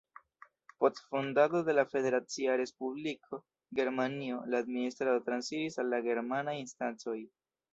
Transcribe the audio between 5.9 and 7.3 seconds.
la germanaj instancoj.